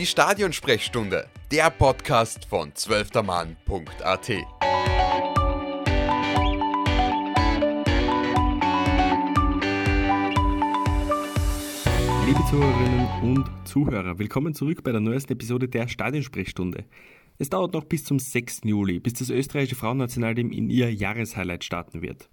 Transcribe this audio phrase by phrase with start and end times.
[0.00, 4.28] Die Stadionsprechstunde, der Podcast von zwölftermann.at.
[4.28, 4.44] Liebe
[12.48, 16.86] Zuhörerinnen und Zuhörer, willkommen zurück bei der neuesten Episode der Stadionsprechstunde.
[17.36, 18.62] Es dauert noch bis zum 6.
[18.64, 22.30] Juli, bis das österreichische Frauennationalteam in ihr Jahreshighlight starten wird.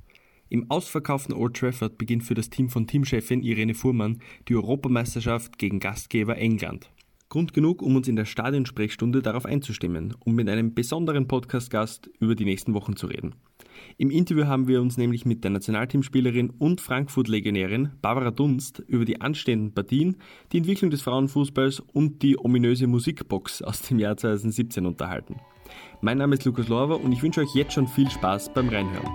[0.47, 5.81] Im ausverkauften Old Trafford beginnt für das Team von Teamchefin Irene Fuhrmann die Europameisterschaft gegen
[5.81, 6.89] Gastgeber England.
[7.37, 12.33] Grund genug, um uns in der Stadionsprechstunde darauf einzustimmen und mit einem besonderen Podcast-Gast über
[12.33, 13.35] die nächsten Wochen zu reden.
[13.99, 19.21] Im Interview haben wir uns nämlich mit der Nationalteamspielerin und Frankfurt-Legionärin Barbara Dunst über die
[19.21, 20.17] anstehenden Partien,
[20.51, 25.35] die Entwicklung des Frauenfußballs und die ominöse Musikbox aus dem Jahr 2017 unterhalten.
[26.01, 29.11] Mein Name ist Lukas Lorber und ich wünsche euch jetzt schon viel Spaß beim Reinhören.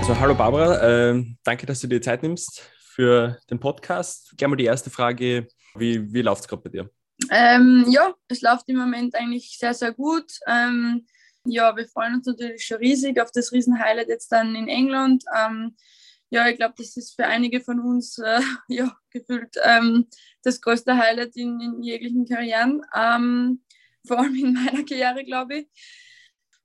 [0.00, 4.32] Also hallo Barbara, äh, danke, dass du dir Zeit nimmst für den Podcast.
[4.38, 6.90] Gerne mal die erste Frage, wie, wie läuft es gerade bei dir?
[7.30, 10.32] Ähm, ja, es läuft im Moment eigentlich sehr, sehr gut.
[10.46, 11.06] Ähm,
[11.44, 15.24] ja, wir freuen uns natürlich schon riesig auf das Riesen-Highlight jetzt dann in England.
[15.38, 15.76] Ähm,
[16.30, 20.06] ja, ich glaube, das ist für einige von uns äh, ja, gefühlt ähm,
[20.42, 23.62] das größte Highlight in, in jeglichen Karrieren, ähm,
[24.06, 25.68] vor allem in meiner Karriere, glaube ich.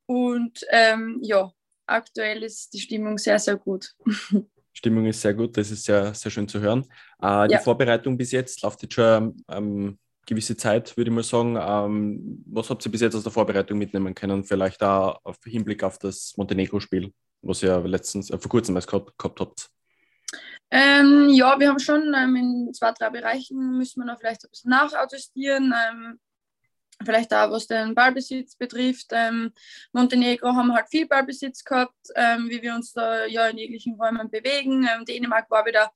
[0.06, 1.52] Und ähm, ja,
[1.88, 3.94] aktuell ist die Stimmung sehr, sehr gut.
[4.74, 6.86] Stimmung ist sehr gut, das ist sehr, sehr schön zu hören.
[7.22, 7.60] Äh, die ja.
[7.60, 11.58] Vorbereitung bis jetzt läuft jetzt schon ähm, gewisse Zeit, würde ich mal sagen.
[11.60, 14.44] Ähm, was habt ihr bis jetzt aus der Vorbereitung mitnehmen können?
[14.44, 19.18] Vielleicht auch auf Hinblick auf das Montenegro-Spiel, was ihr letztens, äh, vor kurzem erst gehabt,
[19.18, 19.70] gehabt habt.
[20.74, 24.50] Ähm, ja, wir haben schon ähm, in zwei, drei Bereichen müssen wir noch vielleicht ein
[24.50, 25.74] bisschen nachadjustieren.
[27.06, 29.08] Vielleicht auch was den Ballbesitz betrifft.
[29.12, 29.52] Ähm,
[29.92, 34.30] Montenegro haben halt viel Ballbesitz gehabt, ähm, wie wir uns da ja in jeglichen Räumen
[34.30, 34.88] bewegen.
[34.88, 35.92] Ähm, Dänemark war wieder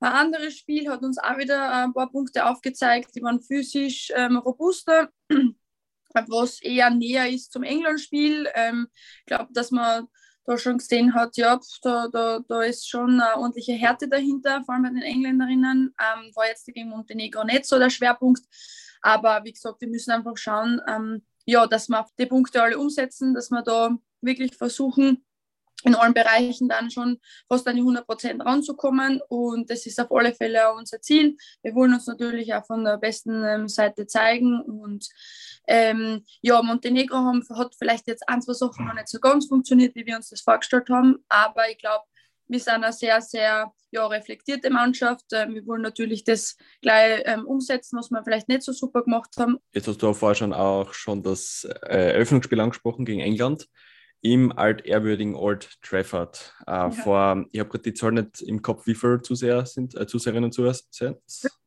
[0.00, 4.36] ein anderes Spiel, hat uns auch wieder ein paar Punkte aufgezeigt, die waren physisch ähm,
[4.36, 5.10] robuster,
[6.14, 8.48] was eher näher ist zum England-Spiel.
[8.54, 8.88] Ähm,
[9.20, 10.08] ich glaube, dass man
[10.44, 14.74] da schon gesehen hat, ja, da, da, da ist schon eine ordentliche Härte dahinter, vor
[14.74, 15.94] allem bei den Engländerinnen.
[15.98, 18.42] Ähm, war jetzt gegen Montenegro nicht so der Schwerpunkt.
[19.02, 23.34] Aber wie gesagt, wir müssen einfach schauen, ähm, ja, dass wir die Punkte alle umsetzen,
[23.34, 25.24] dass wir da wirklich versuchen,
[25.84, 27.18] in allen Bereichen dann schon
[27.48, 29.20] fast an die 100 Prozent ranzukommen.
[29.28, 31.36] Und das ist auf alle Fälle auch unser Ziel.
[31.62, 34.60] Wir wollen uns natürlich auch von der besten ähm, Seite zeigen.
[34.60, 35.08] Und
[35.66, 39.94] ähm, ja, Montenegro haben, hat vielleicht jetzt ein, zwei Sachen noch nicht so ganz funktioniert,
[39.94, 41.24] wie wir uns das vorgestellt haben.
[41.28, 42.04] Aber ich glaube,
[42.52, 45.24] wir sind eine sehr, sehr ja, reflektierte Mannschaft.
[45.32, 49.30] Ähm, wir wollen natürlich das gleich ähm, umsetzen, was wir vielleicht nicht so super gemacht
[49.38, 49.58] haben.
[49.72, 53.68] Jetzt hast du auch vorher schon auch schon das äh, Eröffnungsspiel angesprochen gegen England
[54.20, 56.54] im altehrwürdigen Old Trafford.
[56.66, 56.90] Äh, ja.
[56.90, 60.44] vor, ich habe gerade die Zahl nicht im Kopf, wie viele Zuseher sind, äh, Zuseherinnen
[60.44, 61.18] und Zuseher sind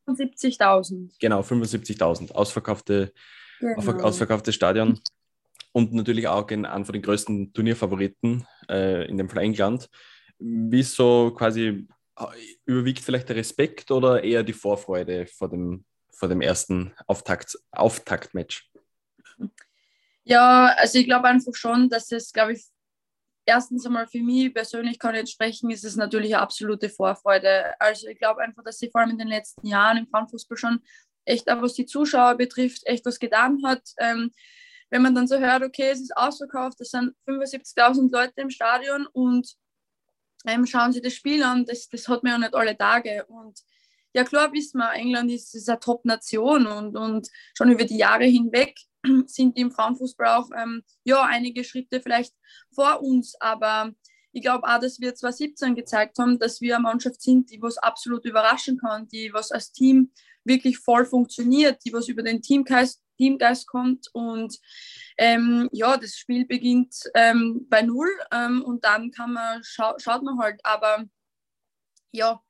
[0.08, 1.16] 75.000.
[1.20, 2.32] Genau, 75.000.
[2.32, 3.12] Ausverkaufte,
[3.60, 4.04] genau.
[4.04, 5.00] ausverkaufte Stadion.
[5.72, 9.90] Und natürlich auch in einem von den größten Turnierfavoriten, äh, in dem Fall England.
[10.40, 11.88] Wie so quasi
[12.18, 12.26] äh,
[12.66, 18.70] überwiegt vielleicht der Respekt oder eher die Vorfreude vor dem, vor dem ersten Auftakt, Auftaktmatch?
[20.24, 22.66] Ja, also ich glaube einfach schon, dass es, glaube ich,
[23.46, 27.80] erstens einmal für mich persönlich kann ich jetzt sprechen, ist es natürlich eine absolute Vorfreude.
[27.80, 30.82] Also ich glaube einfach, dass sie vor allem in den letzten Jahren im Frauenfußball schon
[31.26, 33.82] echt, auch was die Zuschauer betrifft, echt was getan hat.
[34.00, 34.32] Ähm,
[34.90, 39.08] wenn man dann so hört, okay, es ist ausverkauft, es sind 75.000 Leute im Stadion
[39.08, 39.56] und
[40.46, 43.26] ähm, schauen Sie das Spiel an, das, das hat man ja nicht alle Tage.
[43.26, 43.60] Und
[44.14, 48.26] ja, klar wissen wir, England ist, ist eine Top-Nation und, und schon über die Jahre
[48.26, 48.76] hinweg
[49.28, 52.34] sind die im Frauenfußball auch ähm, ja, einige Schritte vielleicht
[52.74, 53.94] vor uns, aber
[54.32, 57.78] ich glaube auch, dass wir 2017 gezeigt haben, dass wir eine Mannschaft sind, die was
[57.78, 60.12] absolut überraschen kann, die was als Team
[60.44, 64.60] wirklich voll funktioniert, die was über den Teamgeist, Teamgeist kommt und
[65.18, 70.24] ähm, ja, das Spiel beginnt ähm, bei Null ähm, und dann kann man, scha schaut
[70.24, 70.60] man halt.
[70.64, 71.06] Aber
[72.12, 72.42] ja,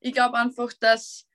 [0.00, 1.26] ich glaube einfach, dass,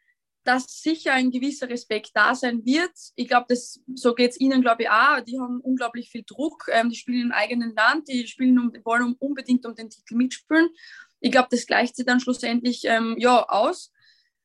[0.43, 2.91] dass sicher ein gewisser Respekt da sein wird.
[3.15, 5.21] Ich glaube, so geht es ihnen, glaube ich, auch.
[5.21, 6.65] Die haben unglaublich viel Druck.
[6.71, 10.69] Ähm, die spielen im eigenen Land, die spielen um, wollen unbedingt um den Titel mitspielen.
[11.19, 13.92] Ich glaube, das gleicht sie dann schlussendlich ähm, ja, aus.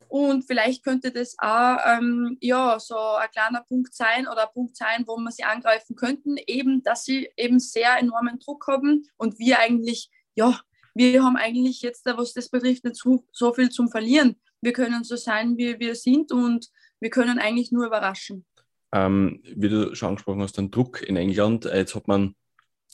[0.08, 4.74] Und vielleicht könnte das auch ähm, ja, so ein kleiner Punkt sein oder ein Punkt
[4.76, 9.38] sein, wo wir sie angreifen könnten, eben, dass sie eben sehr enormen Druck haben und
[9.38, 10.58] wir eigentlich, ja,
[10.94, 14.36] wir haben eigentlich jetzt, was das betrifft, nicht so, so viel zum Verlieren.
[14.62, 16.68] Wir können so sein, wie wir sind und
[17.00, 18.46] wir können eigentlich nur überraschen.
[18.92, 21.66] Ähm, wie du schon angesprochen hast, den Druck in England.
[21.66, 22.34] Jetzt hat man,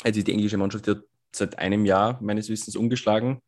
[0.04, 0.96] jetzt ist die englische Mannschaft ja
[1.32, 3.40] seit einem Jahr meines Wissens umgeschlagen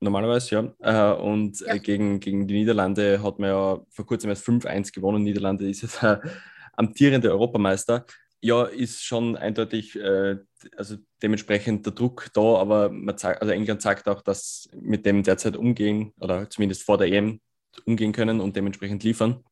[0.00, 1.12] Normalerweise, ja.
[1.12, 1.76] Äh, und ja.
[1.76, 5.22] gegen, gegen die Niederlande hat man ja vor kurzem erst 5-1 gewonnen.
[5.22, 6.22] Niederlande ist jetzt der
[6.72, 8.06] amtierende Europameister.
[8.40, 10.36] Ja, ist schon eindeutig, äh,
[10.74, 15.22] also dementsprechend der Druck da, aber man zeigt, also England sagt auch, dass mit dem
[15.22, 17.40] derzeit umgehen oder zumindest vor der EM
[17.84, 19.44] umgehen können und dementsprechend liefern.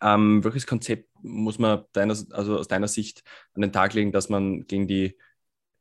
[0.00, 3.22] Ähm, welches Konzept muss man deiner, also aus deiner Sicht
[3.54, 5.18] an den Tag legen, dass man gegen die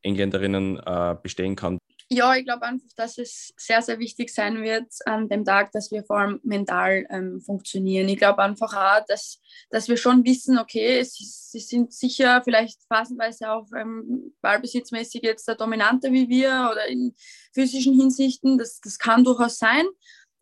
[0.02, 1.78] Engländerinnen äh, bestehen kann?
[2.14, 5.92] Ja, ich glaube einfach, dass es sehr, sehr wichtig sein wird an dem Tag, dass
[5.92, 8.10] wir vor allem mental ähm, funktionieren.
[8.10, 13.50] Ich glaube einfach auch, dass, dass wir schon wissen, okay, sie, sind sicher vielleicht phasenweise
[13.50, 17.16] auch ähm, ballbesitzmäßig jetzt der Dominante wie wir oder in
[17.54, 18.58] physischen Hinsichten.
[18.58, 19.86] Das, das kann durchaus sein.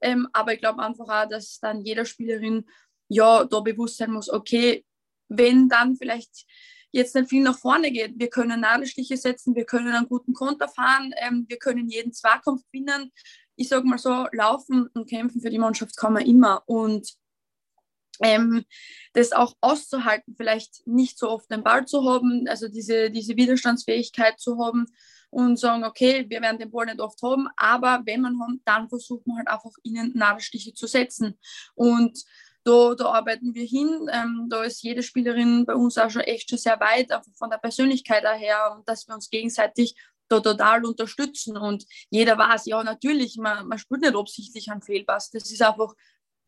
[0.01, 2.66] Ähm, aber ich glaube einfach auch, dass dann jeder Spielerin
[3.10, 4.86] ja da bewusst sein muss, okay,
[5.27, 6.48] wenn dann vielleicht
[6.92, 8.20] jetzt nicht viel nach vorne geht.
[8.20, 12.64] Wir können Nadelstiche setzen, wir können einen guten Konter fahren, ähm, wir können jeden Zweikampf
[12.72, 13.12] gewinnen.
[13.56, 16.64] Ich sage mal so, laufen und kämpfen für die Mannschaft kann man immer.
[16.66, 17.14] Und
[18.22, 18.66] ähm,
[19.14, 24.40] das auch auszuhalten, vielleicht nicht so oft den Ball zu haben, also diese, diese Widerstandsfähigkeit
[24.40, 24.86] zu haben
[25.30, 28.90] und sagen, okay, wir werden den Ball nicht oft haben, aber wenn man haben, dann
[28.90, 31.38] versucht man halt einfach ihnen Nadelstiche zu setzen.
[31.76, 32.24] Und
[32.69, 34.07] da, da arbeiten wir hin.
[34.12, 37.50] Ähm, da ist jede Spielerin bei uns auch schon echt schon sehr weit, einfach von
[37.50, 39.95] der Persönlichkeit her und dass wir uns gegenseitig
[40.27, 41.57] da total unterstützen.
[41.57, 45.31] Und jeder weiß, ja, natürlich, man, man spielt nicht absichtlich einen Fehlpass.
[45.31, 45.94] Das ist einfach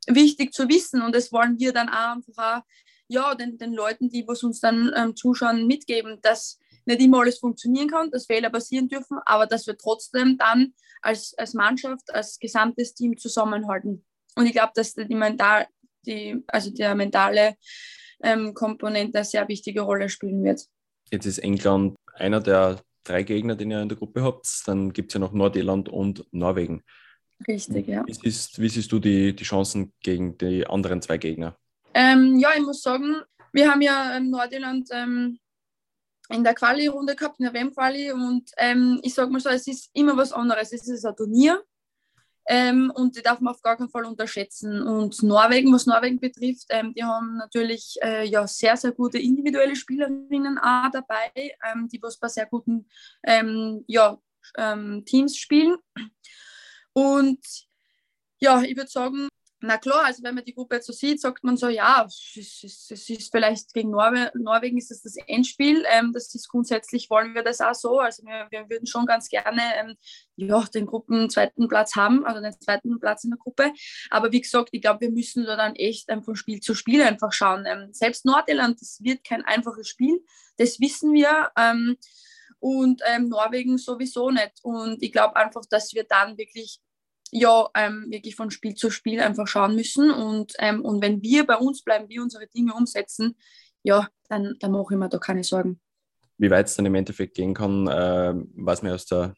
[0.08, 2.62] wichtig zu wissen und das wollen wir dann auch einfach auch,
[3.08, 7.40] ja, den, den Leuten, die was uns dann ähm, zuschauen, mitgeben, dass nicht immer alles
[7.40, 12.40] funktionieren kann, dass Fehler passieren dürfen, aber dass wir trotzdem dann als, als Mannschaft, als
[12.40, 14.06] gesamtes Team zusammenhalten.
[14.36, 15.68] Und ich glaube, dass die, mental,
[16.06, 17.56] die, also der mentale
[18.24, 20.66] ähm, Komponente eine sehr wichtige Rolle spielen wird.
[21.12, 24.48] Jetzt ist England einer der drei Gegner, den ihr in der Gruppe habt.
[24.66, 26.84] Dann gibt es ja noch Nordirland und Norwegen.
[27.48, 28.04] Richtig, ja.
[28.06, 31.58] Wie siehst, wie siehst du die, die Chancen gegen die anderen zwei Gegner?
[31.94, 33.22] Ähm, ja, ich muss sagen,
[33.52, 35.40] wir haben ja ähm, Nordirland ähm,
[36.30, 39.90] in der Quali-Runde gehabt, in der WM-Quali und ähm, ich sage mal so, es ist
[39.94, 40.72] immer was anderes.
[40.72, 41.62] Es ist ein Turnier
[42.48, 44.82] ähm, und die darf man auf gar keinen Fall unterschätzen.
[44.82, 49.76] Und Norwegen, was Norwegen betrifft, ähm, die haben natürlich äh, ja, sehr, sehr gute individuelle
[49.76, 52.88] Spielerinnen auch dabei, ähm, die was bei sehr guten
[53.24, 54.18] ähm, ja,
[54.58, 55.76] ähm, Teams spielen.
[56.94, 57.40] Und
[58.40, 59.30] ja, ich würde sagen,
[59.64, 62.36] na klar, also wenn man die Gruppe jetzt so sieht, sagt man so, ja, es
[62.36, 65.86] ist, es ist vielleicht gegen Norwe Norwegen ist das, das Endspiel.
[65.90, 68.00] Ähm, das ist grundsätzlich, wollen wir das auch so.
[68.00, 69.96] Also wir, wir würden schon ganz gerne ähm,
[70.36, 73.72] ja, den Gruppen zweiten Platz haben, also den zweiten Platz in der Gruppe.
[74.10, 77.02] Aber wie gesagt, ich glaube, wir müssen da dann echt ähm, von Spiel zu Spiel
[77.04, 77.66] einfach schauen.
[77.68, 80.24] Ähm, selbst Nordirland, das wird kein einfaches Spiel,
[80.58, 81.52] das wissen wir.
[81.56, 81.98] Ähm,
[82.60, 84.60] und ähm, Norwegen sowieso nicht.
[84.62, 86.80] Und ich glaube einfach, dass wir dann wirklich
[87.32, 90.12] ja, ähm, wirklich von Spiel zu Spiel einfach schauen müssen.
[90.12, 93.38] Und, ähm, und wenn wir bei uns bleiben, wir unsere Dinge umsetzen,
[93.84, 95.80] ja, dann, dann mache ich mir da keine Sorgen.
[96.38, 99.34] Wie weit es dann im Endeffekt gehen kann, äh, weiß man aus der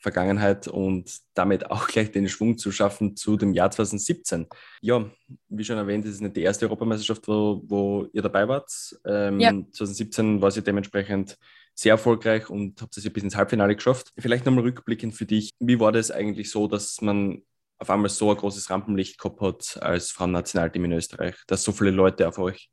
[0.00, 4.46] Vergangenheit und damit auch gleich den Schwung zu schaffen zu dem Jahr 2017.
[4.80, 5.10] Ja,
[5.48, 8.70] wie schon erwähnt, ist nicht die erste Europameisterschaft, wo, wo ihr dabei wart.
[9.04, 9.50] Ähm, ja.
[9.50, 11.38] 2017 war sie dementsprechend
[11.80, 14.12] sehr erfolgreich und habt es ja bis ins Halbfinale geschafft.
[14.18, 17.42] Vielleicht nochmal rückblickend für dich, wie war das eigentlich so, dass man
[17.78, 21.90] auf einmal so ein großes Rampenlicht gehabt hat als Frauennationalteam in Österreich, dass so viele
[21.90, 22.68] Leute auf euch,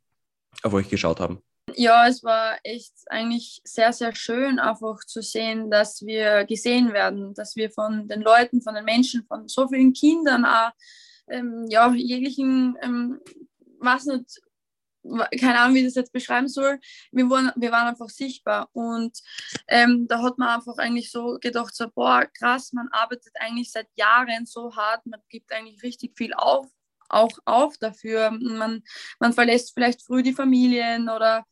[0.61, 1.41] auf euch geschaut haben?
[1.73, 7.33] Ja, es war echt eigentlich sehr, sehr schön, einfach zu sehen, dass wir gesehen werden,
[7.33, 10.71] dass wir von den Leuten, von den Menschen, von so vielen Kindern auch,
[11.29, 13.21] ähm, ja, jeglichen, ähm,
[13.79, 14.41] was nicht,
[15.39, 16.79] keine Ahnung, wie ich das jetzt beschreiben soll,
[17.11, 18.69] wir waren, wir waren einfach sichtbar.
[18.73, 19.19] Und
[19.67, 23.87] ähm, da hat man einfach eigentlich so gedacht, so, boah, krass, man arbeitet eigentlich seit
[23.95, 26.67] Jahren so hart, man gibt eigentlich richtig viel auf,
[27.09, 28.31] auch auf dafür.
[28.31, 28.83] Man,
[29.19, 31.45] man verlässt vielleicht früh die Familien oder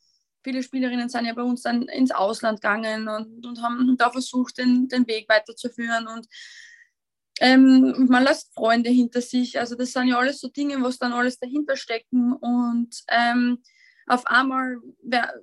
[0.44, 4.58] viele Spielerinnen sind ja bei uns dann ins Ausland gegangen und, und haben da versucht,
[4.58, 6.06] den, den Weg weiterzuführen.
[6.06, 6.28] Und
[7.40, 9.58] ähm, man lässt Freunde hinter sich.
[9.58, 12.32] Also das sind ja alles so Dinge, was dann alles dahinter stecken.
[12.32, 13.58] Und ähm,
[14.06, 14.78] auf einmal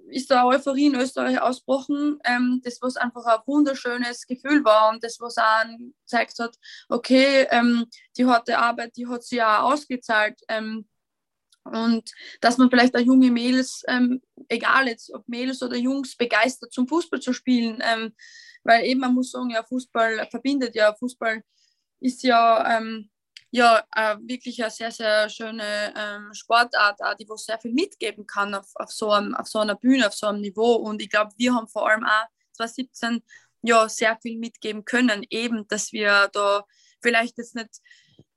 [0.08, 5.04] ist da Euphorie in Österreich ausgebrochen, ähm, das was einfach ein wunderschönes Gefühl war und
[5.04, 5.66] das was auch
[6.06, 6.58] gezeigt hat,
[6.88, 7.86] okay, ähm,
[8.18, 10.40] die harte Arbeit, die hat sich auch ausgezahlt.
[10.48, 10.88] Ähm,
[11.66, 16.74] und dass man vielleicht auch junge Mädels, ähm, egal jetzt ob Mädels oder Jungs, begeistert
[16.74, 17.82] zum Fußball zu spielen.
[18.64, 21.42] Weil eben man muss sagen, ja, Fußball verbindet ja, Fußball
[22.03, 23.10] ist ja, ähm,
[23.51, 28.27] ja äh, wirklich eine sehr, sehr schöne ähm, Sportart, auch, die wo sehr viel mitgeben
[28.27, 30.75] kann auf, auf, so einem, auf so einer Bühne, auf so einem Niveau.
[30.75, 33.24] Und ich glaube, wir haben vor allem auch 2017
[33.62, 36.65] ja sehr viel mitgeben können, eben, dass wir da
[37.01, 37.79] vielleicht jetzt nicht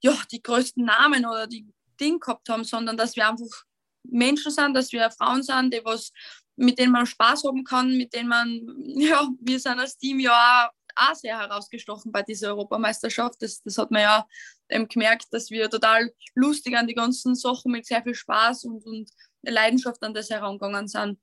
[0.00, 1.66] ja, die größten Namen oder die
[2.00, 3.64] Dinge gehabt haben, sondern dass wir einfach
[4.04, 6.12] Menschen sind, dass wir Frauen sind, die was,
[6.54, 8.61] mit denen man Spaß haben kann, mit denen man,
[8.96, 10.70] ja, wir sind als Team ja auch
[11.15, 13.41] sehr herausgestochen bei dieser Europameisterschaft.
[13.41, 14.26] Das, das hat man ja
[14.69, 18.85] ähm, gemerkt, dass wir total lustig an die ganzen Sachen mit sehr viel Spaß und,
[18.85, 19.11] und
[19.43, 21.19] Leidenschaft an das herangegangen sind.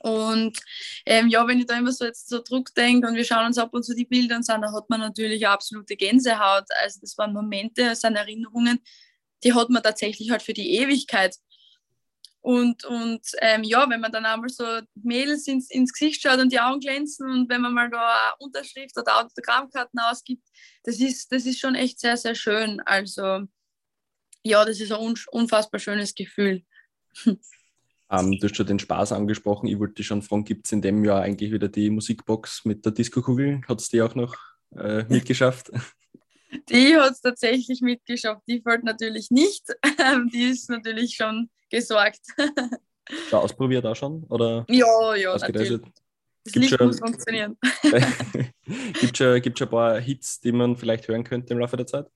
[0.00, 0.58] Und
[1.06, 3.70] ähm, ja, wenn ich da immer so jetzt so zurückdenke und wir schauen uns ab
[3.72, 6.64] und zu die Bilder an, dann hat man natürlich absolute Gänsehaut.
[6.82, 8.80] Also das waren Momente, das sind Erinnerungen,
[9.42, 11.36] die hat man tatsächlich halt für die Ewigkeit.
[12.46, 16.52] Und, und ähm, ja, wenn man dann einmal so Mädels ins, ins Gesicht schaut und
[16.52, 20.44] die Augen glänzen und wenn man mal da eine Unterschrift oder Autogrammkarten ausgibt,
[20.84, 22.80] das ist, das ist schon echt sehr, sehr schön.
[22.86, 23.40] Also
[24.44, 26.62] ja, das ist ein unfassbar schönes Gefühl.
[28.08, 29.66] Ähm, du hast schon den Spaß angesprochen.
[29.66, 32.84] Ich wollte dich schon fragen, gibt es in dem Jahr eigentlich wieder die Musikbox mit
[32.84, 33.62] der Disco-Kugel?
[33.66, 34.36] Hat es die auch noch
[34.76, 35.72] äh, mitgeschafft?
[36.68, 38.42] Die hat es tatsächlich mitgeschafft.
[38.46, 39.64] Die fällt natürlich nicht.
[40.32, 42.20] die ist natürlich schon gesorgt.
[43.28, 44.24] Schon ausprobiert auch schon?
[44.24, 45.80] Oder ja, ja, natürlich.
[46.44, 47.58] Das gibt Licht schon, muss funktionieren.
[47.82, 51.86] gibt es schon, schon ein paar Hits, die man vielleicht hören könnte im Laufe der
[51.86, 52.06] Zeit?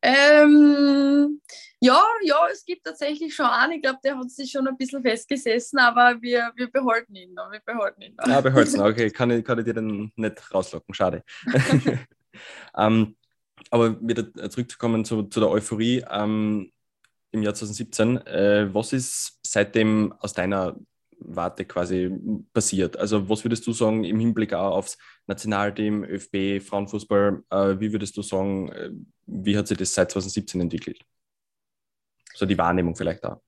[0.00, 1.40] Ähm,
[1.80, 3.74] ja, ja, es gibt tatsächlich schon einen.
[3.74, 7.50] Ich glaube, der hat sich schon ein bisschen festgesessen, aber wir, wir behalten ihn noch.
[7.50, 8.26] Wir behalten ihn noch.
[8.26, 8.80] Ja, behalten.
[8.80, 10.94] Okay, kann ich, kann ich dir dann nicht rauslocken.
[10.94, 11.22] Schade.
[12.76, 13.16] ähm,
[13.70, 16.72] aber wieder zurückzukommen zu, zu der Euphorie ähm,
[17.32, 18.18] im Jahr 2017.
[18.26, 20.76] Äh, was ist seitdem aus deiner
[21.20, 22.10] Warte quasi
[22.52, 22.96] passiert?
[22.96, 28.16] Also was würdest du sagen im Hinblick auch aufs Nationalteam, ÖFB, Frauenfußball, äh, wie würdest
[28.16, 28.90] du sagen, äh,
[29.26, 31.04] wie hat sich das seit 2017 entwickelt?
[32.34, 33.42] So die Wahrnehmung vielleicht auch.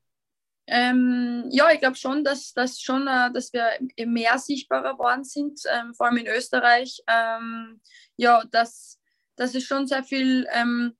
[0.73, 3.67] Ähm, ja, ich glaube schon, dass, dass, schon, äh, dass wir
[4.07, 7.03] mehr sichtbarer geworden sind, ähm, vor allem in Österreich.
[7.09, 7.81] Ähm,
[8.17, 9.01] ja, dass,
[9.35, 10.97] dass es schon sehr viel, ähm,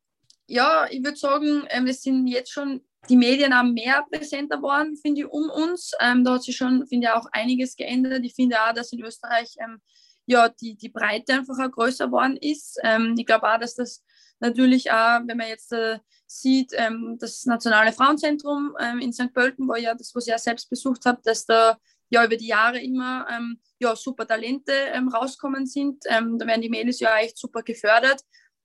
[0.49, 4.97] ja, ich würde sagen, ähm, es sind jetzt schon die Medien auch mehr präsenter geworden,
[4.97, 5.93] finde ich, um uns.
[6.01, 8.25] Ähm, da hat sich schon, finde ich, auch einiges geändert.
[8.25, 9.81] Ich finde auch, dass in Österreich ähm,
[10.27, 12.77] ja, die, die Breite einfach auch größer geworden ist.
[12.83, 14.03] Ähm, ich glaube auch, dass das
[14.41, 19.33] natürlich auch, wenn man jetzt äh, sieht, ähm, das Nationale Frauenzentrum ähm, in St.
[19.33, 21.79] Pölten, wo ja das, was ich ja selbst besucht habe, dass da
[22.09, 24.73] ja über die Jahre immer ähm, ja, super Talente
[25.13, 26.05] rauskommen sind.
[26.05, 28.21] da werden die Mädels ja echt super gefördert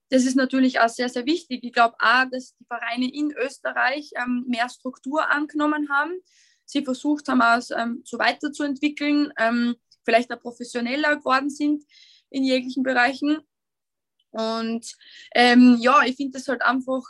[0.09, 1.63] das ist natürlich auch sehr, sehr wichtig.
[1.63, 6.13] Ich glaube auch, dass die Vereine in Österreich ähm, mehr Struktur angenommen haben.
[6.65, 11.83] Sie versucht haben, es ähm, so weiterzuentwickeln, ähm, vielleicht auch professioneller geworden sind
[12.29, 13.39] in jeglichen Bereichen.
[14.35, 14.95] Und
[15.33, 17.01] ähm, ja, ich finde das halt einfach,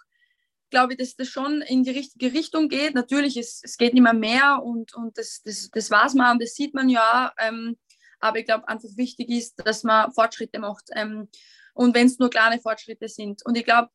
[0.70, 2.94] glaube ich, dass das schon in die richtige Richtung geht.
[2.94, 6.54] Natürlich, es, es geht immer mehr und, und das, das, das weiß man und das
[6.54, 7.34] sieht man ja.
[7.40, 7.78] Ähm,
[8.20, 10.90] aber ich glaube, einfach wichtig ist, dass man Fortschritte macht.
[10.94, 11.28] Ähm,
[11.74, 13.44] und wenn es nur kleine Fortschritte sind.
[13.44, 13.90] Und ich glaube,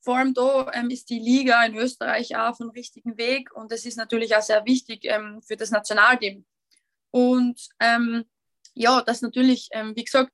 [0.00, 3.70] vor allem da ähm, ist die Liga in Österreich auch auf dem richtigen Weg und
[3.70, 6.46] das ist natürlich auch sehr wichtig ähm, für das Nationalteam.
[7.10, 8.24] Und ähm,
[8.72, 10.32] ja, das natürlich, ähm, wie gesagt,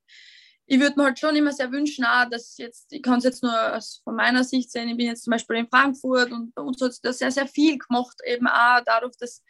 [0.67, 3.43] ich würde mir halt schon immer sehr wünschen, auch, dass jetzt, ich kann es jetzt
[3.43, 6.81] nur von meiner Sicht sehen, ich bin jetzt zum Beispiel in Frankfurt und bei uns
[6.83, 9.45] hat es da sehr, sehr viel gemacht, eben auch dadurch, dass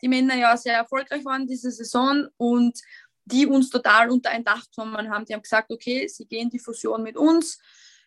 [0.00, 2.80] die Männer ja sehr erfolgreich waren diese Saison und
[3.24, 5.24] die uns total unter ein Dach genommen haben.
[5.24, 7.60] Die haben gesagt, okay, sie gehen die Fusion mit uns.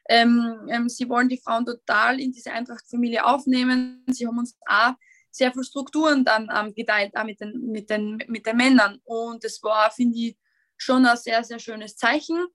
[0.09, 4.03] Ähm, ähm, sie wollen die Frauen total in diese Eintracht-Familie aufnehmen.
[4.07, 4.93] Sie haben uns auch
[5.31, 8.99] sehr viele Strukturen dann ähm, geteilt, auch mit den, mit, den, mit den Männern.
[9.05, 10.37] Und das war, finde ich,
[10.77, 12.45] schon ein sehr, sehr schönes Zeichen.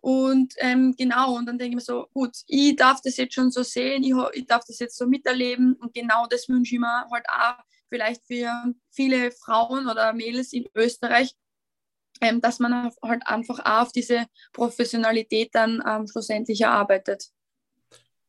[0.00, 3.50] Und ähm, genau, und dann denke ich mir so, gut, ich darf das jetzt schon
[3.50, 5.74] so sehen, ich, ich darf das jetzt so miterleben.
[5.74, 8.50] Und genau das wünsche ich mir halt auch vielleicht für
[8.90, 11.34] viele Frauen oder Mädels in Österreich,
[12.20, 17.28] ähm, dass man halt einfach auch auf diese Professionalität dann ähm, schlussendlich erarbeitet.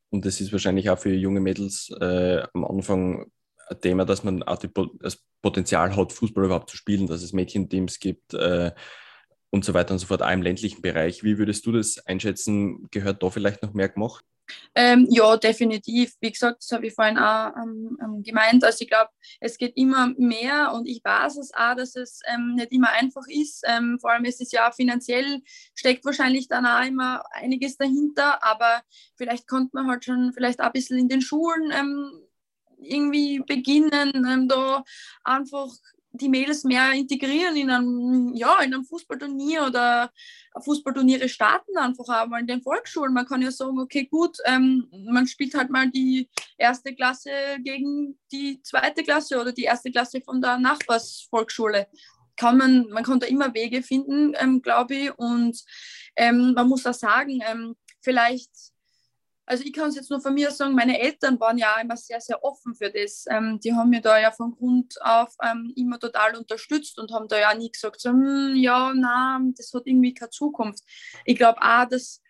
[0.10, 3.32] Und das ist wahrscheinlich auch für junge Mädels äh, am Anfang
[3.70, 4.70] ein Thema, dass man auch die,
[5.00, 8.72] das Potenzial hat, Fußball überhaupt zu spielen, dass es Mädchenteams gibt äh,
[9.52, 11.24] und so weiter und so fort, auch im ländlichen Bereich.
[11.24, 12.88] Wie würdest du das einschätzen?
[12.92, 14.24] Gehört da vielleicht noch mehr gemacht?
[14.76, 16.14] Ähm, ja, definitiv.
[16.22, 18.64] Wie gesagt, das habe ich vorhin auch ähm, ähm gemeint.
[18.64, 22.56] Also ich glaube, es geht immer mehr und ich weiß es auch, dass es ähm,
[22.56, 23.64] nicht immer einfach ist.
[23.68, 25.42] Ähm, vor allem ist es ja finanziell,
[25.76, 28.82] steckt wahrscheinlich dann auch immer einiges dahinter, aber
[29.16, 32.12] vielleicht konnte man halt schon vielleicht auch ein bisschen in den Schulen ähm,
[32.82, 34.84] irgendwie beginnen, da
[35.24, 35.68] einfach
[36.12, 40.12] die Mädels mehr integrieren in einem, ja, in einem Fußballturnier oder
[40.60, 43.14] Fußballturniere starten einfach auch mal in den Volksschulen.
[43.14, 47.32] Man kann ja sagen, okay, gut, ähm, man spielt halt mal die erste Klasse
[47.64, 51.88] gegen die zweite Klasse oder die erste Klasse von der Nachbarsvolksschule.
[52.36, 55.18] Kann man, man kann da immer Wege finden, ähm, glaube ich.
[55.18, 55.62] Und
[56.16, 58.50] ähm, man muss auch sagen, ähm, vielleicht
[59.50, 62.22] also ich kann es jetzt nur von mir sagen, meine Eltern waren ja immer sehr,
[62.22, 63.26] sehr offen für das.
[63.32, 67.28] Ähm, die haben mir da ja von Grund auf ähm, immer total unterstützt und haben
[67.28, 70.84] da ja nie gesagt, so, hm, ja, nein, das hat irgendwie keine Zukunft.
[71.26, 72.22] Ich glaube auch, dass,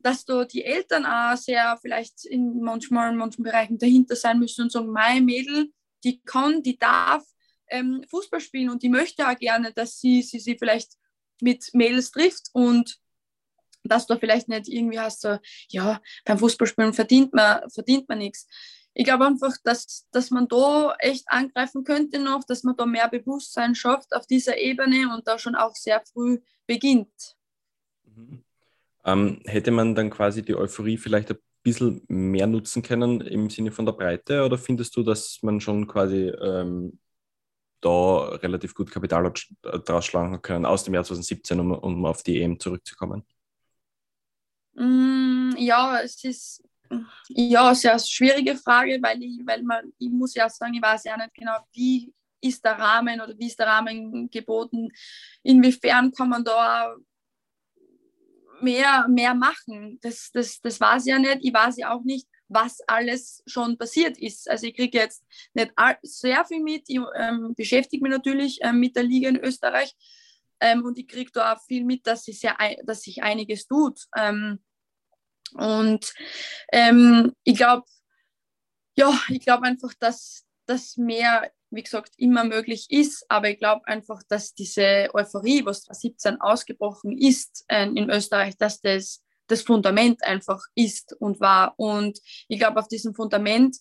[0.00, 4.64] dass da die Eltern auch sehr vielleicht in manchmal in manchen Bereichen dahinter sein müssen
[4.64, 5.72] und sagen, mein Mädel,
[6.04, 7.24] die kann, die darf
[7.68, 10.92] ähm, Fußball spielen und die möchte auch gerne, dass sie, sie sie vielleicht
[11.40, 13.00] mit Mädels trifft und
[13.84, 18.46] dass du vielleicht nicht irgendwie hast, so, ja, beim Fußballspielen verdient man, verdient man nichts.
[18.92, 23.08] Ich glaube einfach, dass, dass man da echt angreifen könnte noch, dass man da mehr
[23.08, 27.36] Bewusstsein schafft auf dieser Ebene und da schon auch sehr früh beginnt.
[28.04, 28.42] Mhm.
[29.04, 33.70] Ähm, hätte man dann quasi die Euphorie vielleicht ein bisschen mehr nutzen können im Sinne
[33.70, 36.98] von der Breite oder findest du, dass man schon quasi ähm,
[37.80, 39.32] da relativ gut Kapital
[39.62, 43.24] draus schlagen können aus dem Jahr 2017, um, um auf die EM zurückzukommen?
[44.74, 46.62] Mm, ja, es ist
[47.28, 51.04] ja eine sehr schwierige Frage, weil ich, weil man, ich muss ja sagen, ich weiß
[51.04, 54.88] ja nicht genau, wie ist der Rahmen oder wie ist der Rahmen geboten,
[55.42, 56.96] inwiefern kann man da
[58.62, 59.98] mehr, mehr machen.
[60.02, 61.38] Das, das, das weiß ich ja nicht.
[61.42, 64.50] Ich weiß ja auch nicht, was alles schon passiert ist.
[64.50, 65.24] Also ich kriege jetzt
[65.54, 65.72] nicht
[66.02, 66.84] sehr viel mit.
[66.88, 69.94] Ich ähm, beschäftige mich natürlich ähm, mit der Liga in Österreich
[70.60, 74.06] ähm, und ich kriege da auch viel mit, dass sich, sehr, dass sich einiges tut.
[74.16, 74.62] Ähm,
[75.54, 76.12] und
[76.72, 77.84] ähm, ich glaube,
[78.96, 83.24] ja, ich glaube einfach, dass das mehr, wie gesagt, immer möglich ist.
[83.28, 88.80] Aber ich glaube einfach, dass diese Euphorie, was 2017 ausgebrochen ist äh, in Österreich, dass
[88.80, 91.74] das das Fundament einfach ist und war.
[91.76, 93.76] Und ich glaube, auf diesem Fundament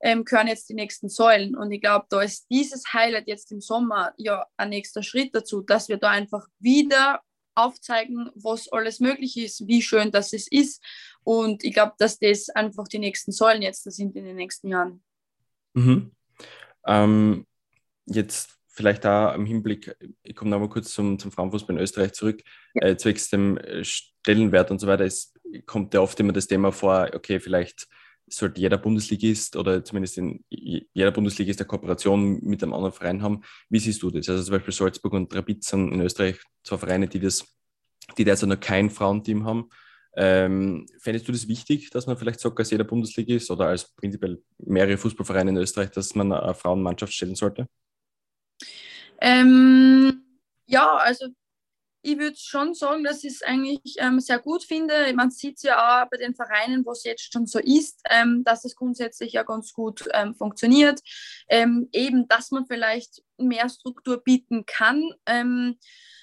[0.00, 1.56] ähm, gehören jetzt die nächsten Säulen.
[1.56, 5.62] Und ich glaube, da ist dieses Highlight jetzt im Sommer ja ein nächster Schritt dazu,
[5.62, 7.20] dass wir da einfach wieder
[7.54, 10.82] aufzeigen, was alles möglich ist, wie schön das es ist.
[11.22, 15.02] Und ich glaube, dass das einfach die nächsten Säulen jetzt sind in den nächsten Jahren.
[15.74, 16.12] Mhm.
[16.86, 17.46] Ähm,
[18.06, 22.42] jetzt vielleicht da im Hinblick, ich komme nochmal kurz zum, zum Frauenfußball in Österreich zurück,
[22.74, 22.88] ja.
[22.88, 25.34] äh, zwecks dem Stellenwert und so weiter, es
[25.66, 27.88] kommt ja oft immer das Thema vor, okay, vielleicht
[28.32, 33.42] sollte jeder Bundesligist oder zumindest in jeder Bundesligist eine Kooperation mit einem anderen Verein haben.
[33.68, 34.28] Wie siehst du das?
[34.28, 37.44] Also zum Beispiel Salzburg und Rapid sind in Österreich zwei Vereine, die das,
[38.16, 39.68] die derzeit noch kein Frauenteam haben.
[40.16, 44.42] Ähm, fändest du das wichtig, dass man vielleicht sagt, als jeder Bundesligist oder als prinzipiell
[44.58, 47.68] mehrere Fußballvereine in Österreich, dass man eine Frauenmannschaft stellen sollte?
[49.20, 50.22] Ähm,
[50.66, 51.26] ja, also
[52.02, 55.12] ich würde schon sagen, dass ich es eigentlich ähm, sehr gut finde.
[55.14, 58.42] Man sieht es ja auch bei den Vereinen, wo es jetzt schon so ist, ähm,
[58.44, 61.00] dass es grundsätzlich ja ganz gut ähm, funktioniert.
[61.48, 65.10] Ähm, eben, dass man vielleicht mehr Struktur bieten kann.
[65.26, 65.78] Ähm,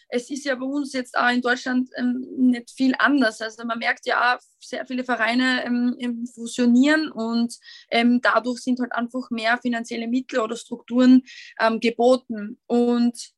[0.10, 3.42] es ist ja bei uns jetzt auch in Deutschland ähm, nicht viel anders.
[3.42, 5.96] Also man merkt ja auch, sehr viele Vereine
[6.34, 7.56] fusionieren und
[7.90, 11.24] dadurch sind halt einfach mehr finanzielle Mittel oder Strukturen
[11.80, 12.60] geboten.
[12.66, 13.37] Und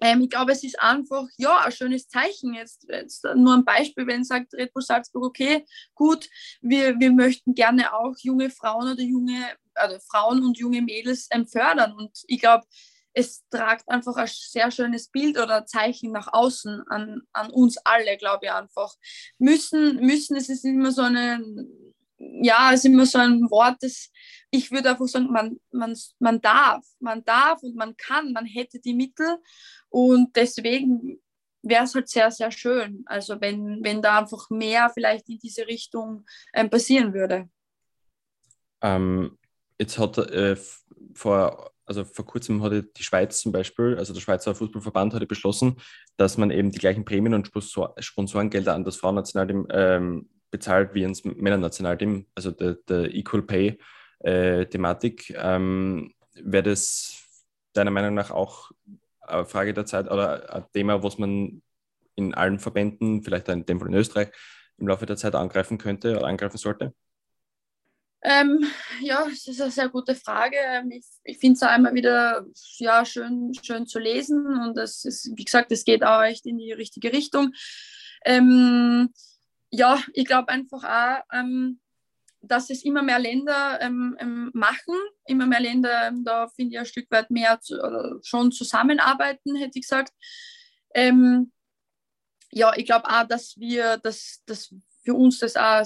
[0.00, 2.54] ähm, ich glaube, es ist einfach, ja, ein schönes Zeichen.
[2.54, 6.28] Jetzt, jetzt nur ein Beispiel, wenn sagt Red Bull Salzburg, okay, gut,
[6.60, 11.46] wir, wir möchten gerne auch junge Frauen oder junge, also Frauen und junge Mädels ähm,
[11.46, 11.92] fördern.
[11.92, 12.64] Und ich glaube,
[13.14, 18.16] es tragt einfach ein sehr schönes Bild oder Zeichen nach außen an, an uns alle,
[18.16, 18.92] glaube ich einfach.
[19.38, 21.40] Müssen, müssen, es ist immer so eine,
[22.42, 24.10] ja, es ist immer so ein Wort, das
[24.54, 28.78] ich würde einfach sagen, man, man, man darf, man darf und man kann, man hätte
[28.78, 29.38] die Mittel
[29.88, 31.20] und deswegen
[31.62, 35.66] wäre es halt sehr, sehr schön, also wenn, wenn da einfach mehr vielleicht in diese
[35.66, 37.48] Richtung ähm, passieren würde.
[38.80, 39.38] Ähm,
[39.78, 40.56] jetzt hat äh,
[41.14, 45.80] vor, also vor kurzem hatte die Schweiz zum Beispiel, also der Schweizer Fußballverband hatte beschlossen,
[46.16, 47.50] dass man eben die gleichen Prämien und
[47.98, 53.76] Sponsorengelder an das Frauennationalteam ähm, bezahlt wie ans Männernationalteam, also der, der Equal Pay
[54.20, 55.34] äh, Thematik.
[55.36, 57.24] Ähm, Wäre das
[57.72, 58.70] deiner Meinung nach auch
[59.20, 61.60] eine Frage der Zeit oder ein Thema, was man
[62.14, 64.28] in allen Verbänden, vielleicht in dem Fall in Österreich,
[64.78, 66.94] im Laufe der Zeit angreifen könnte oder angreifen sollte?
[68.22, 68.64] Ähm,
[69.00, 70.56] ja, das ist eine sehr gute Frage.
[70.56, 72.46] Ähm, ich, ich finde es auch immer wieder
[72.78, 76.58] ja, schön, schön zu lesen und es ist, wie gesagt, es geht auch echt in
[76.58, 77.52] die richtige Richtung.
[78.24, 79.10] Ähm,
[79.76, 81.80] ja, ich glaube einfach auch, ähm,
[82.40, 84.94] dass es immer mehr Länder ähm, ähm, machen,
[85.26, 87.74] immer mehr Länder ähm, da finde ich ein Stück weit mehr zu,
[88.22, 90.12] schon zusammenarbeiten, hätte ich gesagt.
[90.94, 91.50] Ähm,
[92.52, 95.84] ja, ich glaube auch, dass wir, dass, dass für uns das auch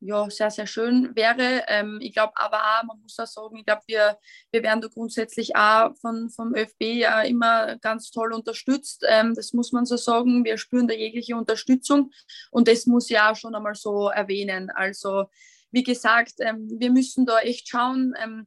[0.00, 1.64] ja, sehr, sehr schön wäre.
[1.68, 4.18] Ähm, ich glaube aber auch, man muss auch sagen, ich glaube, wir,
[4.50, 9.04] wir werden da grundsätzlich auch von, vom ÖFB ja immer ganz toll unterstützt.
[9.06, 10.44] Ähm, das muss man so sagen.
[10.44, 12.12] Wir spüren da jegliche Unterstützung
[12.50, 14.70] und das muss ich auch schon einmal so erwähnen.
[14.70, 15.26] Also,
[15.70, 18.14] wie gesagt, ähm, wir müssen da echt schauen.
[18.18, 18.46] Ähm,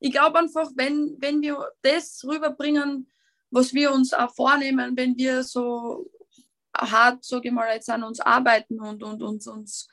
[0.00, 3.10] ich glaube einfach, wenn, wenn wir das rüberbringen,
[3.50, 6.10] was wir uns auch vornehmen, wenn wir so
[6.74, 9.88] hart, sage ich mal, jetzt an uns arbeiten und, und, und uns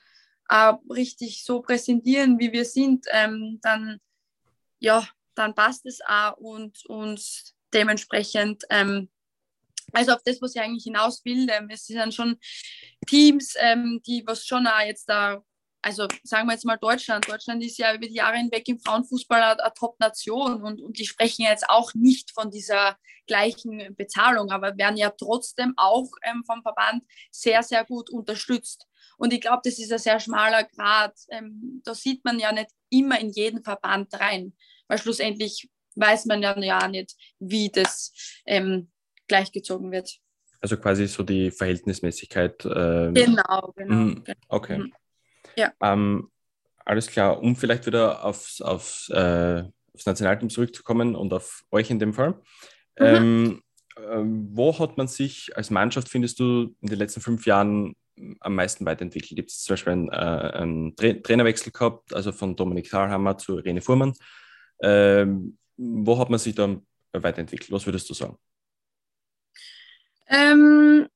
[0.52, 4.02] äh, richtig so präsentieren, wie wir sind, ähm, dann,
[4.80, 7.24] ja, dann passt es auch und, und
[7.74, 9.10] dementsprechend, ähm,
[9.94, 12.38] also auf das, was ich eigentlich hinaus will, ähm, es sind schon
[13.08, 15.42] Teams, ähm, die was schon auch jetzt da,
[15.82, 19.42] also sagen wir jetzt mal Deutschland, Deutschland ist ja über die Jahre hinweg im Frauenfußball
[19.42, 24.78] eine, eine Top-Nation und, und die sprechen jetzt auch nicht von dieser gleichen Bezahlung, aber
[24.78, 28.86] werden ja trotzdem auch ähm, vom Verband sehr, sehr gut unterstützt.
[29.22, 31.14] Und ich glaube, das ist ein sehr schmaler Grad.
[31.30, 34.54] Ähm, da sieht man ja nicht immer in jeden Verband rein,
[34.88, 38.14] weil schlussendlich weiß man ja, ja nicht, wie das
[38.48, 38.90] ähm,
[39.28, 40.18] gleichgezogen wird.
[40.60, 42.66] Also quasi so die Verhältnismäßigkeit.
[42.66, 44.40] Ähm, genau, genau, mh, genau.
[44.48, 44.78] Okay.
[44.80, 44.88] Mh.
[45.56, 45.72] Ja.
[45.84, 46.32] Ähm,
[46.84, 52.00] alles klar, um vielleicht wieder aufs, aufs, äh, aufs Nationalteam zurückzukommen und auf euch in
[52.00, 52.42] dem Fall.
[52.98, 53.06] Mhm.
[53.06, 53.64] Ähm,
[53.98, 57.96] ähm, wo hat man sich als Mannschaft, findest du, in den letzten fünf Jahren
[58.40, 59.36] am meisten weiterentwickelt?
[59.36, 63.56] Gibt es zum Beispiel einen, äh, einen Tra Trainerwechsel gehabt, also von Dominik Thalhammer zu
[63.56, 64.14] Rene Fuhrmann?
[64.82, 66.80] Ähm, wo hat man sich da
[67.14, 67.72] weiterentwickelt?
[67.72, 68.38] Was würdest du sagen?
[70.28, 71.08] Ähm,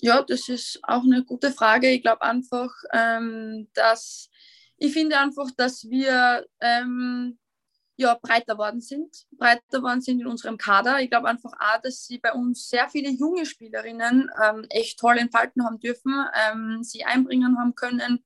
[0.00, 1.90] ja, das ist auch eine gute Frage.
[1.90, 4.30] Ich glaube einfach, ähm, dass
[4.76, 7.38] ich finde einfach, dass wir ähm,
[8.00, 11.00] ja, breiter worden sind, breiter worden sind in unserem Kader.
[11.00, 15.18] Ich glaube einfach auch, dass sie bei uns sehr viele junge Spielerinnen ähm, echt toll
[15.18, 18.24] entfalten haben dürfen, ähm, sie einbringen haben können.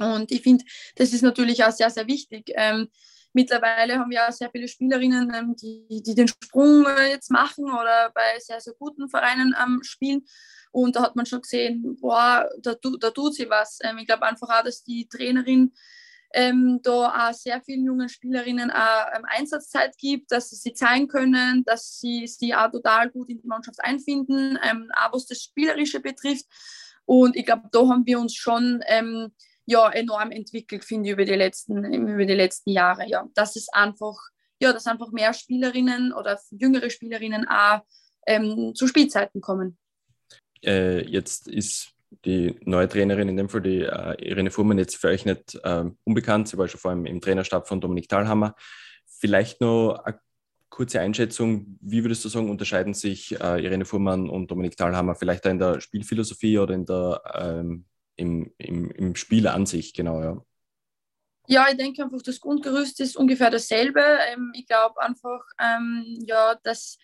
[0.00, 0.64] Und ich finde,
[0.96, 2.50] das ist natürlich auch sehr, sehr wichtig.
[2.54, 2.88] Ähm,
[3.32, 7.66] mittlerweile haben wir auch sehr viele Spielerinnen, ähm, die, die den Sprung äh, jetzt machen
[7.66, 10.24] oder bei sehr, sehr guten Vereinen ähm, spielen.
[10.72, 13.78] Und da hat man schon gesehen, boah, da, da tut sie was.
[13.82, 15.72] Ähm, ich glaube einfach auch, dass die Trainerin
[16.34, 21.08] ähm, da auch sehr vielen jungen Spielerinnen auch ähm, Einsatzzeit gibt, dass sie sie zeigen
[21.08, 25.42] können, dass sie sie auch total gut in die Mannschaft einfinden, ähm, auch was das
[25.42, 26.44] Spielerische betrifft.
[27.06, 29.32] Und ich glaube, da haben wir uns schon ähm,
[29.64, 33.06] ja, enorm entwickelt, finde ich, über die letzten, über die letzten Jahre.
[33.06, 33.26] Ja.
[33.34, 34.16] Dass es einfach,
[34.60, 37.80] ja, dass einfach mehr Spielerinnen oder jüngere Spielerinnen auch
[38.26, 39.78] ähm, zu Spielzeiten kommen.
[40.62, 41.94] Äh, jetzt ist
[42.24, 45.84] die neue Trainerin, in dem Fall die äh, Irene Fuhrmann, jetzt für euch nicht äh,
[46.04, 46.48] unbekannt.
[46.48, 48.54] Sie war schon vor allem im Trainerstab von Dominik Thalhammer.
[49.06, 50.18] Vielleicht noch eine
[50.70, 51.78] kurze Einschätzung.
[51.80, 55.80] Wie würdest du sagen, unterscheiden sich äh, Irene Fuhrmann und Dominik Thalhammer vielleicht in der
[55.80, 57.84] Spielphilosophie oder in der, ähm,
[58.16, 59.94] im, im, im Spiel an sich?
[59.94, 60.42] Genau, ja.
[61.50, 64.02] Ja, ich denke einfach, das Grundgerüst ist ungefähr dasselbe.
[64.02, 66.98] Ähm, ich glaube einfach, ähm, ja, dass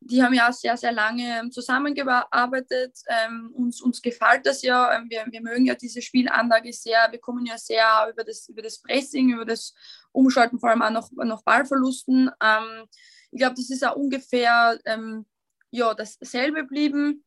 [0.00, 2.98] die haben ja auch sehr, sehr lange ähm, zusammengearbeitet.
[3.08, 4.96] Ähm, uns, uns gefällt das ja.
[4.96, 7.08] Ähm, wir, wir mögen ja diese Spielanlage sehr.
[7.10, 9.74] Wir kommen ja sehr über das, über das Pressing, über das
[10.12, 12.30] Umschalten, vor allem auch noch, noch Ballverlusten.
[12.42, 12.86] Ähm,
[13.30, 15.26] ich glaube, das ist auch ungefähr ähm,
[15.70, 17.24] ja, dasselbe geblieben.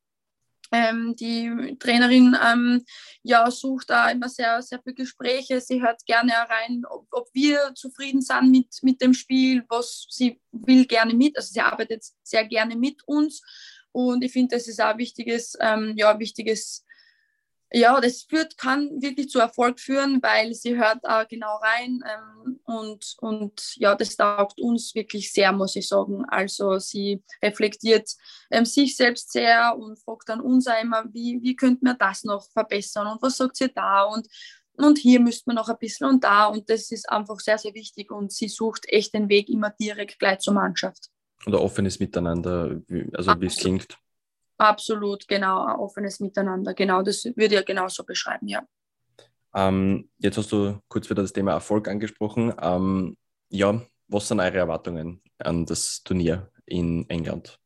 [0.72, 2.86] Ähm, die Trainerin ähm,
[3.24, 5.60] ja, sucht da immer sehr, sehr viele Gespräche.
[5.60, 10.40] Sie hört gerne rein, ob, ob, wir zufrieden sind mit, mit dem Spiel, was sie
[10.52, 11.36] will gerne mit.
[11.36, 13.42] Also sie arbeitet sehr gerne mit uns.
[13.92, 16.86] Und ich finde, das ist auch ein wichtiges, ähm, ja, wichtiges
[17.74, 22.60] ja, das führt, kann wirklich zu Erfolg führen, weil sie hört auch genau rein ähm,
[22.66, 26.26] und, und ja, das taugt uns wirklich sehr, muss ich sagen.
[26.28, 28.10] Also sie reflektiert
[28.50, 32.24] ähm, sich selbst sehr und fragt dann uns auch immer, wie, wie könnte man das
[32.24, 34.28] noch verbessern und was sagt sie da und,
[34.74, 37.74] und hier müsste man noch ein bisschen und da und das ist einfach sehr, sehr
[37.74, 41.08] wichtig und sie sucht echt den Weg immer direkt gleich zur Mannschaft.
[41.46, 42.82] Oder offenes Miteinander,
[43.14, 43.98] also wie es klingt.
[44.62, 46.76] Absolut, genau, ein offenes Miteinander.
[46.76, 48.62] Genau, das würde ich genauso beschreiben, ja.
[49.56, 52.54] Ähm, jetzt hast du kurz wieder das Thema Erfolg angesprochen.
[52.62, 53.18] Ähm,
[53.50, 57.58] ja, was sind eure Erwartungen an das Turnier in England?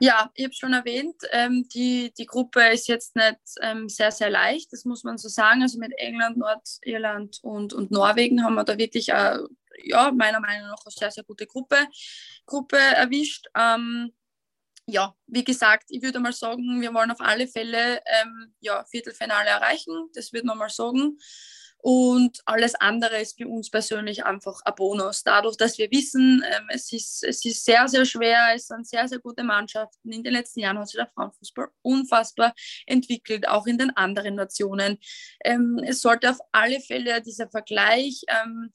[0.00, 4.30] Ja, ich habe schon erwähnt, ähm, die, die Gruppe ist jetzt nicht ähm, sehr, sehr
[4.30, 5.60] leicht, das muss man so sagen.
[5.60, 9.36] Also mit England, Nordirland und, und Norwegen haben wir da wirklich, äh,
[9.84, 11.76] ja, meiner Meinung nach eine sehr, sehr gute Gruppe,
[12.46, 13.48] Gruppe erwischt.
[13.54, 14.12] Ähm,
[14.86, 19.48] ja, wie gesagt, ich würde mal sagen, wir wollen auf alle Fälle ähm, ja, Viertelfinale
[19.48, 20.10] erreichen.
[20.14, 21.18] Das würde man mal sagen.
[21.84, 25.24] Und alles andere ist für uns persönlich einfach ein Bonus.
[25.24, 29.08] Dadurch, dass wir wissen, ähm, es, ist, es ist sehr, sehr schwer, es sind sehr,
[29.08, 30.12] sehr gute Mannschaften.
[30.12, 32.54] In den letzten Jahren hat sich der Frauenfußball unfassbar
[32.86, 34.98] entwickelt, auch in den anderen Nationen.
[35.44, 38.72] Ähm, es sollte auf alle Fälle dieser Vergleich ähm,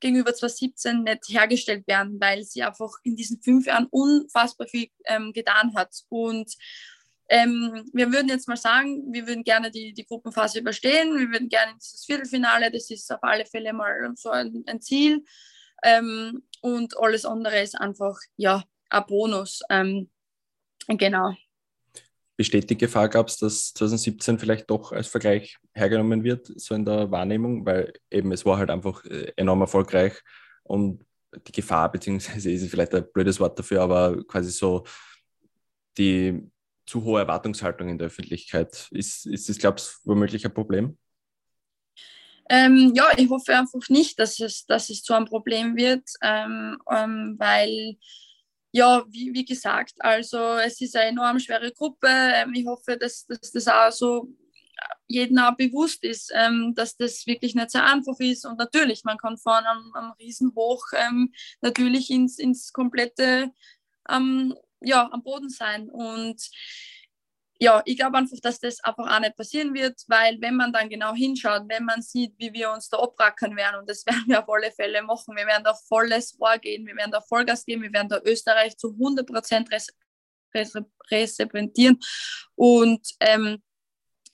[0.00, 5.32] gegenüber 2017 nicht hergestellt werden, weil sie einfach in diesen fünf Jahren unfassbar viel ähm,
[5.32, 5.94] getan hat.
[6.08, 6.54] Und
[7.28, 11.48] ähm, wir würden jetzt mal sagen, wir würden gerne die, die Gruppenphase überstehen, wir würden
[11.48, 15.24] gerne dieses Viertelfinale, das ist auf alle Fälle mal so ein, ein Ziel.
[15.82, 19.60] Ähm, und alles andere ist einfach, ja, ein Bonus.
[19.68, 20.10] Ähm,
[20.88, 21.34] genau.
[22.38, 26.84] Besteht die Gefahr, gab es, dass 2017 vielleicht doch als Vergleich hergenommen wird, so in
[26.84, 30.14] der Wahrnehmung, weil eben es war halt einfach äh, enorm erfolgreich
[30.62, 31.04] und
[31.46, 34.84] die Gefahr, beziehungsweise ist vielleicht ein blödes Wort dafür, aber quasi so
[35.98, 36.48] die
[36.86, 38.88] zu hohe Erwartungshaltung in der Öffentlichkeit.
[38.92, 40.96] Ist, ist das, glaubst du, womöglich ein Problem?
[42.48, 46.78] Ähm, ja, ich hoffe einfach nicht, dass es, dass es zu einem Problem wird, ähm,
[46.90, 47.96] ähm, weil,
[48.72, 52.08] ja, wie, wie, gesagt, also es ist eine enorm schwere Gruppe.
[52.08, 54.28] Ähm, ich hoffe, dass, dass das auch so
[55.06, 58.44] jedem auch bewusst ist, ähm, dass das wirklich nicht so einfach ist.
[58.44, 63.50] Und natürlich, man kann vorne am, am Riesenhoch ähm, natürlich ins, ins komplette
[64.80, 65.90] ja, am Boden sein.
[65.90, 66.40] Und
[67.60, 70.88] ja, ich glaube einfach, dass das einfach auch nicht passieren wird, weil wenn man dann
[70.88, 74.40] genau hinschaut, wenn man sieht, wie wir uns da abrackern werden, und das werden wir
[74.40, 77.82] auf alle Fälle machen, wir werden da volles Ohr gehen, wir werden da Vollgas geben,
[77.82, 79.68] wir werden da Österreich zu 100 Prozent
[80.54, 81.98] repräsentieren.
[82.54, 83.62] Und ähm,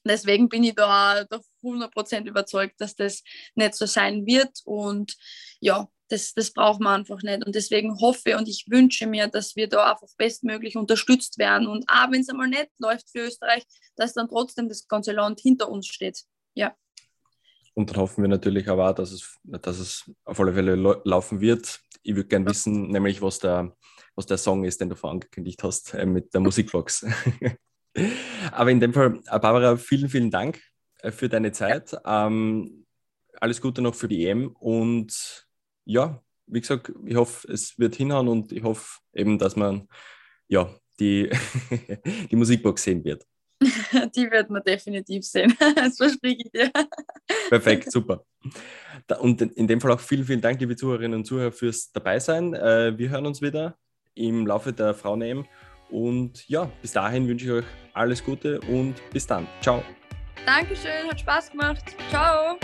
[0.05, 3.23] deswegen bin ich da, da 100 Prozent überzeugt, dass das
[3.55, 4.61] nicht so sein wird.
[4.65, 5.17] Und
[5.61, 7.45] ja, das, das braucht man einfach nicht.
[7.45, 11.67] Und deswegen hoffe und ich wünsche mir, dass wir da einfach bestmöglich unterstützt werden.
[11.67, 13.65] Und auch wenn es einmal nicht läuft für Österreich,
[13.97, 16.23] dass dann trotzdem das ganze Land hinter uns steht.
[16.55, 16.75] Ja.
[17.75, 21.41] Und dann hoffen wir natürlich aber auch, dass es, dass es auf alle Fälle laufen
[21.41, 21.81] wird.
[22.05, 23.77] Ich würde gerne wissen, nämlich was der,
[24.15, 27.05] was der Song ist, den du vorangekündigt hast äh, mit der Musikbox.
[28.53, 30.61] aber in dem Fall, äh, Barbara, vielen, vielen Dank
[30.99, 31.97] äh, für deine Zeit.
[32.07, 32.87] Ähm,
[33.41, 35.45] alles Gute noch für die EM und
[35.85, 39.89] ja, wie gesagt, ich hoffe, es wird hinhauen und ich hoffe eben, dass man
[40.49, 40.69] ja,
[41.01, 41.31] die,
[42.31, 43.25] die Musikbox sehen wird.
[44.15, 45.57] Die wird man definitiv sehen.
[45.77, 46.71] Das verspreche ich dir.
[47.49, 48.25] Perfekt, super.
[49.21, 52.55] Und in dem Fall auch vielen, vielen Dank, liebe Zuhörerinnen und Zuhörer, fürs Dabeisein.
[52.55, 53.79] Äh, wir hören uns wieder
[54.15, 55.47] im Laufe der Frauen-EM.
[55.91, 59.47] Und ja, bis dahin wünsche ich euch alles Gute und bis dann.
[59.61, 59.83] Ciao.
[60.45, 61.97] Dankeschön, hat Spaß gemacht.
[62.11, 62.59] Ciao.